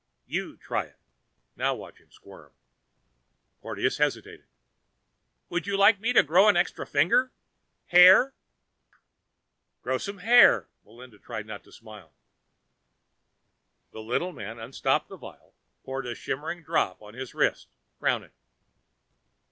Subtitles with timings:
[0.25, 0.97] "You try it."
[1.55, 2.53] Now watch him squirm!
[3.61, 4.47] Porteous hesitated.
[5.49, 7.31] "Would you like me to grow an extra finger,
[7.85, 8.33] hair"
[9.83, 12.15] "Grow some hair." Melinda tried not to smile.
[13.91, 15.53] The little man unstopped the vial,
[15.83, 17.67] poured a shimmering green drop on his wrist,
[17.99, 18.31] frowning.